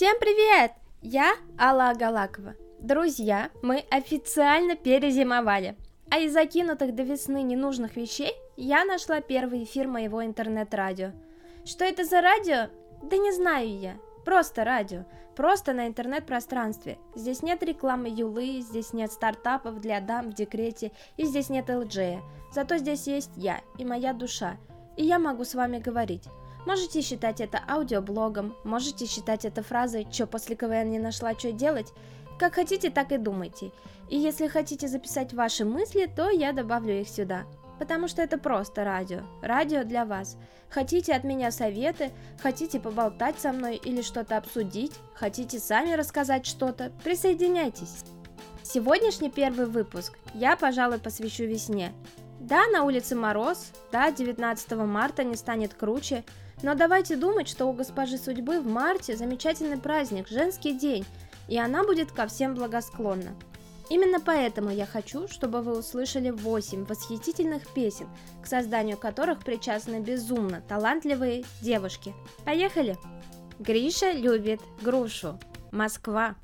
[0.00, 0.72] Всем привет!
[1.02, 2.54] Я Алла Галакова.
[2.78, 5.76] Друзья, мы официально перезимовали.
[6.10, 11.10] А из закинутых до весны ненужных вещей я нашла первый эфир моего интернет-радио.
[11.66, 12.70] Что это за радио?
[13.02, 13.98] Да не знаю я.
[14.24, 15.04] Просто радио.
[15.36, 16.96] Просто на интернет-пространстве.
[17.14, 22.22] Здесь нет рекламы Юлы, здесь нет стартапов для дам в декрете, и здесь нет ЛДЖ.
[22.54, 24.56] Зато здесь есть я и моя душа.
[24.96, 26.24] И я могу с вами говорить.
[26.66, 31.92] Можете считать это аудиоблогом, можете считать это фразой «Чё после КВН не нашла, что делать?»
[32.40, 33.70] Как хотите, так и думайте.
[34.08, 37.44] И если хотите записать ваши мысли, то я добавлю их сюда.
[37.78, 39.20] Потому что это просто радио.
[39.42, 40.38] Радио для вас.
[40.70, 42.12] Хотите от меня советы,
[42.42, 48.04] хотите поболтать со мной или что-то обсудить, хотите сами рассказать что-то, присоединяйтесь.
[48.62, 51.92] Сегодняшний первый выпуск я, пожалуй, посвящу весне.
[52.38, 56.24] Да, на улице мороз, да, 19 марта не станет круче,
[56.62, 61.04] но давайте думать, что у госпожи судьбы в марте замечательный праздник, женский день,
[61.48, 63.34] и она будет ко всем благосклонна.
[63.90, 68.08] Именно поэтому я хочу, чтобы вы услышали 8 восхитительных песен,
[68.42, 72.14] к созданию которых причастны безумно талантливые девушки.
[72.44, 72.96] Поехали!
[73.58, 75.38] Гриша любит грушу.
[75.72, 76.36] Москва.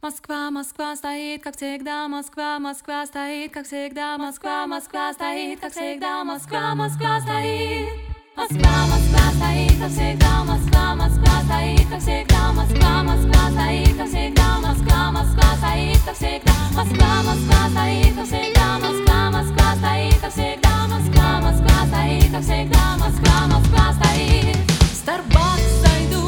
[0.00, 6.24] Москва, Москва стоит, как всегда, Москва, Москва стоит, как всегда, Москва, Москва стоит, как всегда,
[6.24, 8.13] Москва, Москва стоит.
[8.35, 14.59] Москва, Москва стоит, как всегда, Москва, Москва стоит, как всегда, Москва, Москва стоит, как всегда,
[14.61, 20.87] Москва, Москва стоит, как всегда, Москва, Москва стоит, как всегда, Москва, Москва стоит, как всегда,
[20.87, 24.57] Москва, Москва стоит, как всегда, Москва, Москва стоит.
[24.93, 26.23] Starbucks зайду,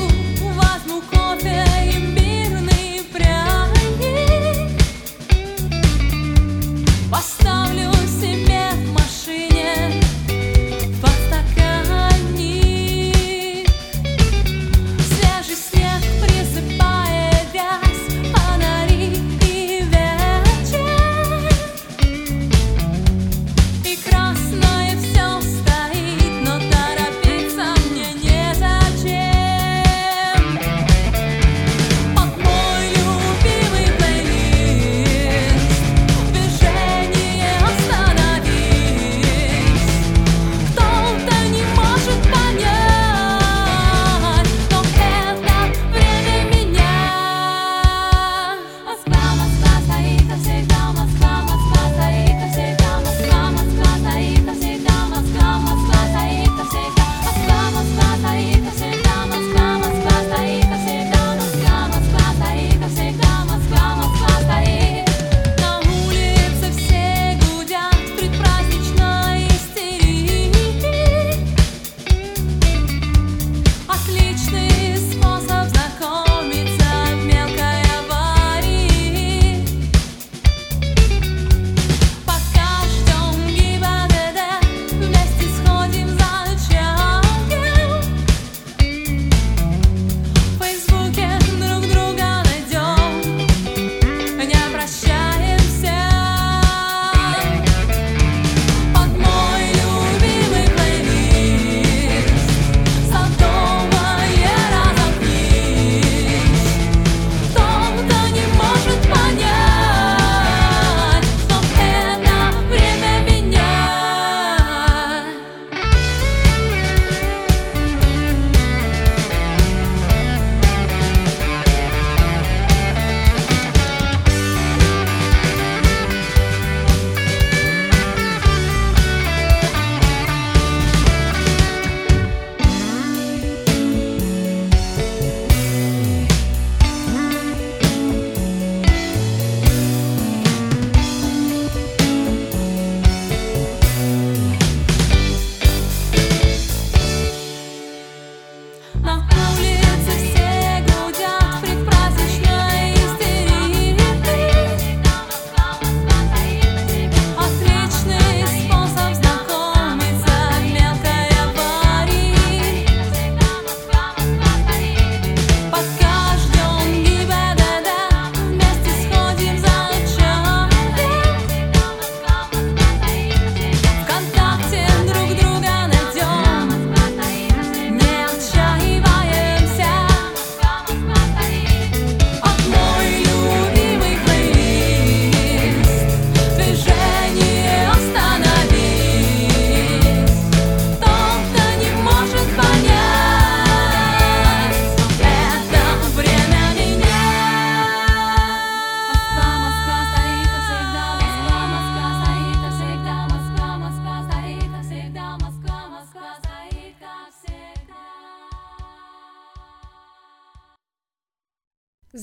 [0.56, 2.25] возьму кофе имбирный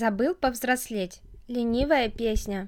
[0.04, 1.22] Забыл повзрослеть.
[1.48, 2.68] Ленивая песня.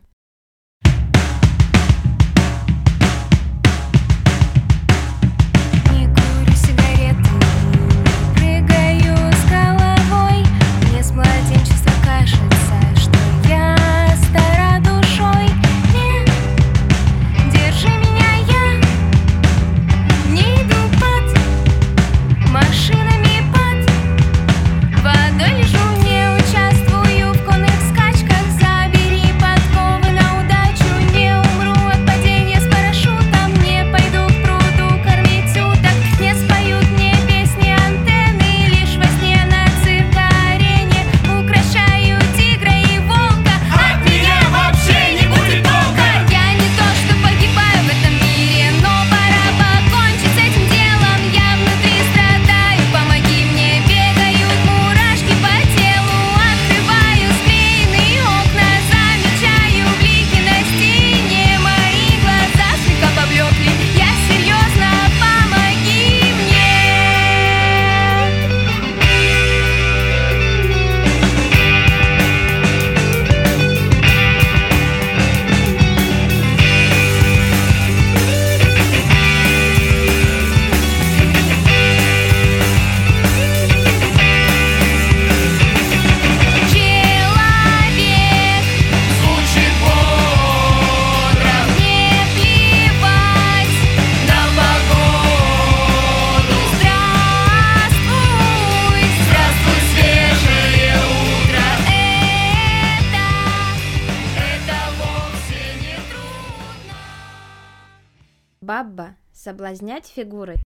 [109.76, 110.58] соблазнять фигуры.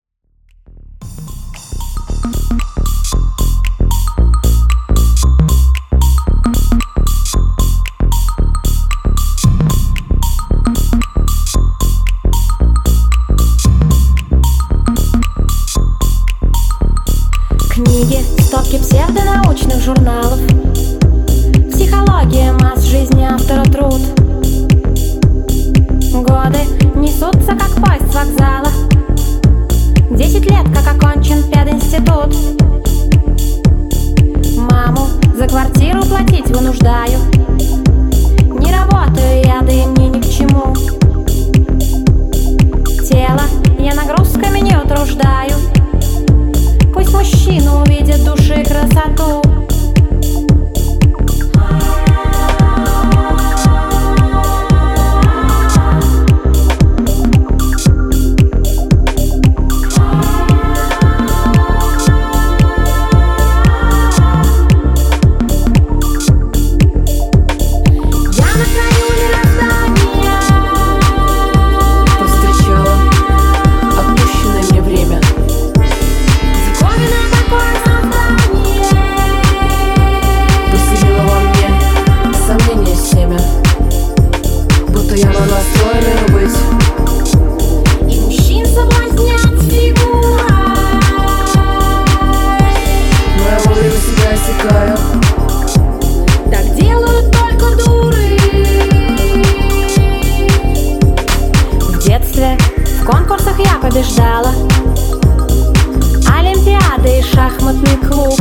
[107.69, 108.41] шахматный клуб.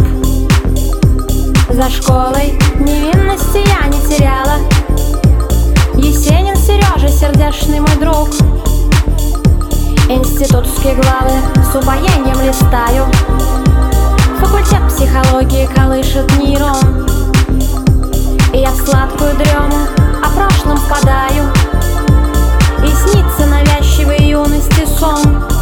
[1.69, 4.57] За школой невинности я не теряла.
[5.95, 8.29] Есенин Сережа, сердечный мой друг.
[10.09, 11.31] Институтские главы
[11.61, 13.05] с упоением листаю.
[14.39, 17.05] Факультет психологии колышет нейрон.
[18.53, 19.87] И я в сладкую дрему
[20.23, 21.51] о прошлом впадаю.
[22.83, 25.56] И снится навязчивой юности сон.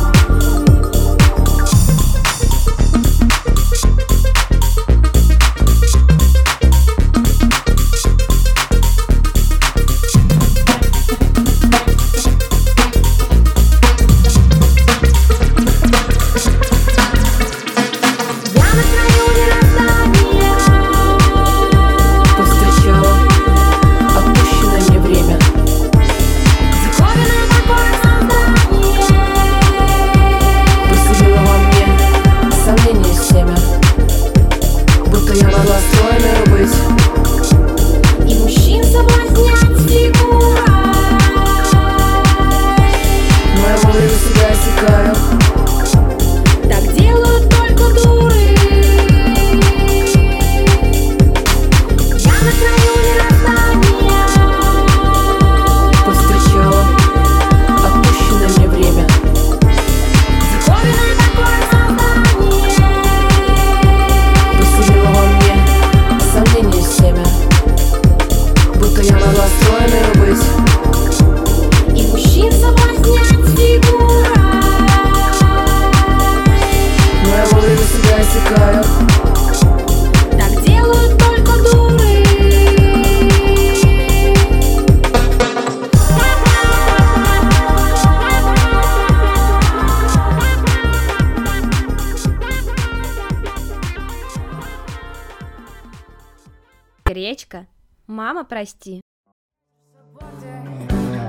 [97.55, 97.67] Музыка.
[98.07, 99.01] Мама, прости.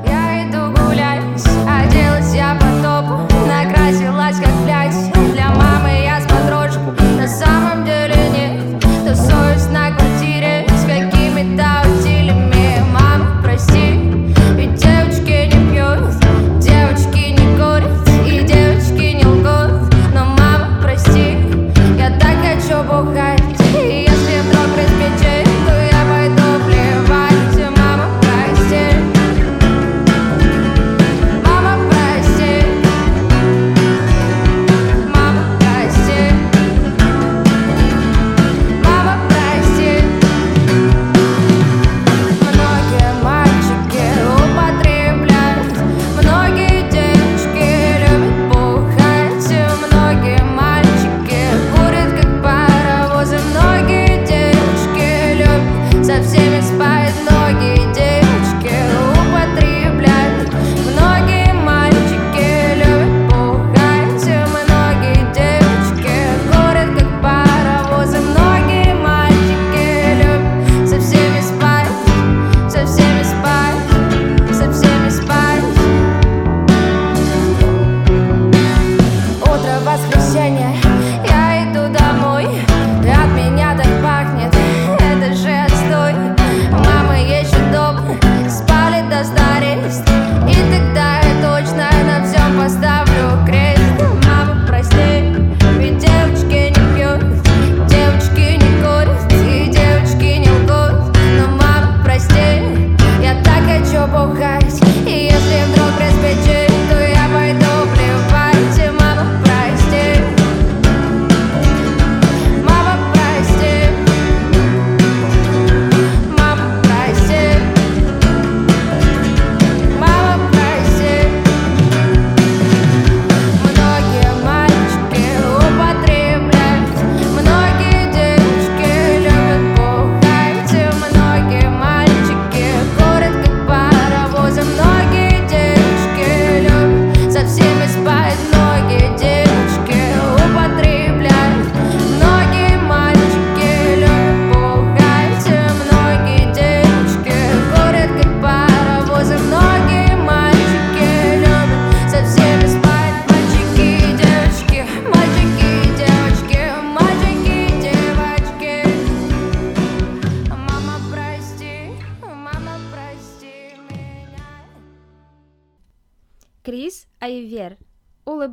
[0.06, 1.22] Я иду гулять,
[1.66, 5.32] а оделась я по топу, накрасилась как блядь.
[5.32, 8.15] Для мамы я с подружку, на самом деле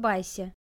[0.04, 0.54] улыбайся.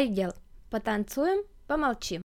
[0.00, 0.32] Айгел,
[0.70, 2.22] потанцуем, помолчим.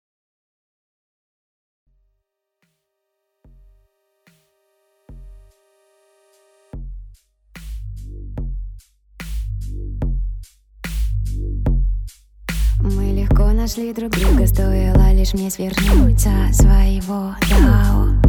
[12.82, 18.21] Мы легко нашли друг друга, стоило лишь мне свернуть со своего Дао.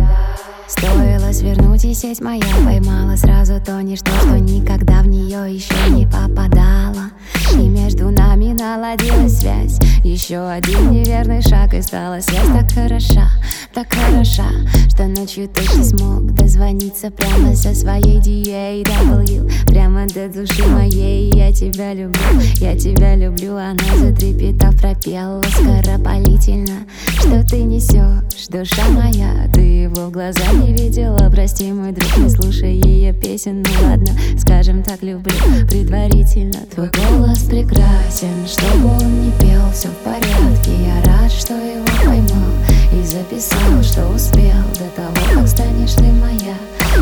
[0.67, 6.05] Стоило свернуть, и сеть моя поймала сразу то ничто, что никогда в нее еще не
[6.05, 7.11] попадало.
[7.53, 9.79] И между нами наладилась связь.
[10.03, 13.29] Еще один неверный шаг, и стала связь так хороша,
[13.73, 14.45] так хороша,
[14.89, 19.51] что ночью ты не смог дозвониться прямо со своей DAW.
[19.67, 22.21] Прямо до души моей, я тебя люблю,
[22.55, 23.55] я тебя люблю.
[23.55, 26.85] Она затрепетав пропела скоропалительно,
[27.19, 31.29] что ты несешь, душа моя, ты его в глаза не видела.
[31.29, 33.63] Прости, мой друг, не слушай ее песен.
[33.63, 35.33] Ну ладно, скажем так, люблю
[35.69, 36.59] предварительно.
[36.73, 39.61] Твой голос прекрасен, чтобы он не пел.
[39.73, 42.51] Все в порядке, я рад, что его поймал
[42.91, 44.61] И записал, что успел.
[44.79, 46.55] До того, как станешь ты моя.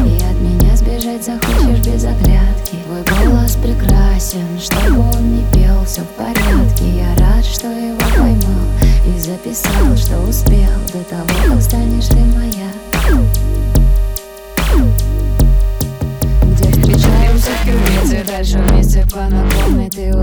[0.06, 2.78] И от меня сбежать захочешь без оглядки.
[2.86, 5.84] Твой голос прекрасен, чтобы он не пел.
[5.86, 8.66] Все в порядке, я рад, что его поймал.
[9.06, 10.72] И записал, что успел.
[10.94, 12.72] До того, как станешь ты моя.
[16.44, 20.14] Где встречаемся в кювете Дальше вместе по знакомой Ты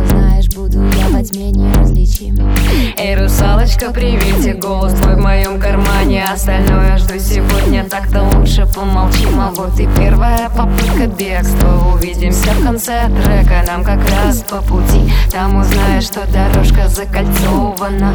[3.68, 9.78] русалочка, приветик, голос твой в моем кармане Остальное жду сегодня, так-то лучше помолчим А вот
[9.78, 16.04] и первая попытка бегства Увидимся в конце трека, нам как раз по пути Там узнаешь,
[16.04, 18.14] что дорожка закольцована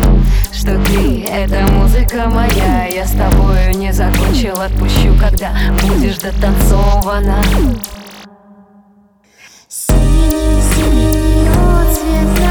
[0.52, 7.42] Что ты— это музыка моя Я с тобою не закончил, отпущу, когда будешь дотанцована
[9.70, 11.48] Синий, синий
[11.82, 12.43] отцвет на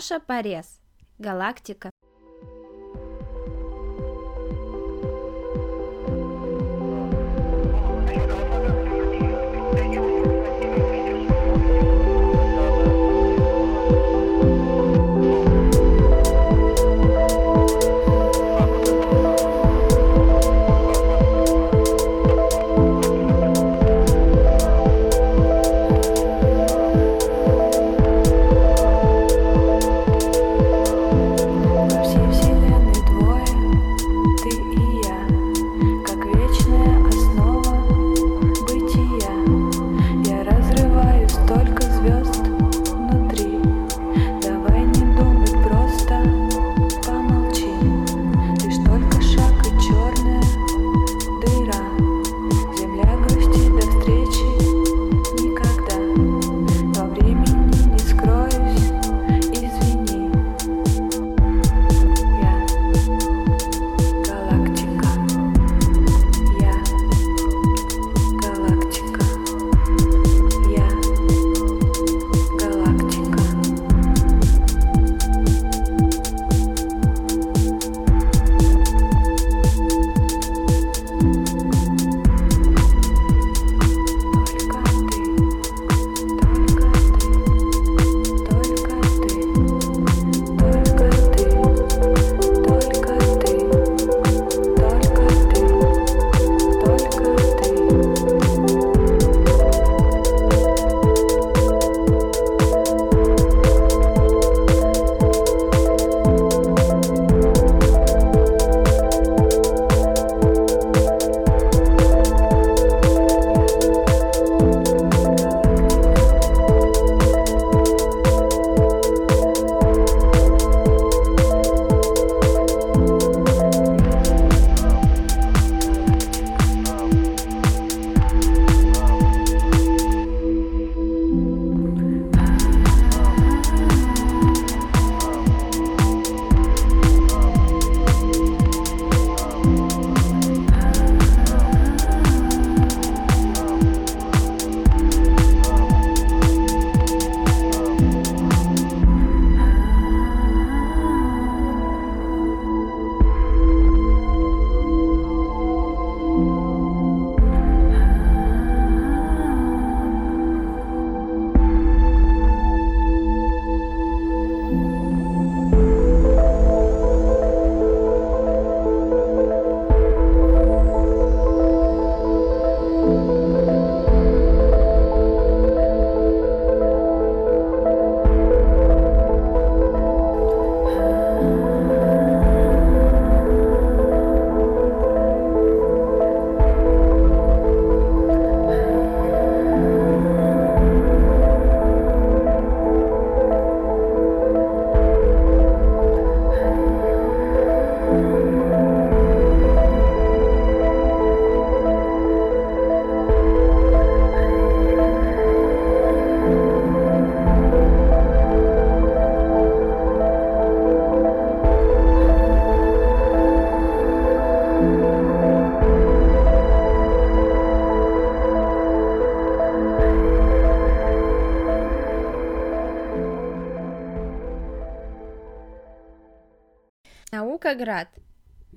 [0.00, 0.80] Маша Порез.
[1.18, 1.90] Галактика.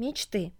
[0.03, 0.51] мечты.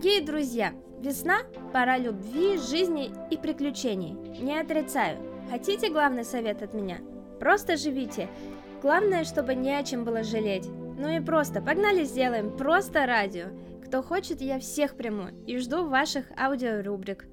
[0.00, 1.40] Дорогие друзья, весна–
[1.74, 4.14] пора любви, жизни и приключений.
[4.40, 5.18] Не отрицаю.
[5.50, 7.00] Хотите главный совет от меня?
[7.38, 8.30] Просто живите.
[8.80, 10.66] Главное, чтобы не о чем было жалеть.
[10.68, 13.48] Ну и просто, погнали сделаем, просто радио.
[13.84, 17.26] Кто хочет, я всех приму и жду ваших аудиорубрик.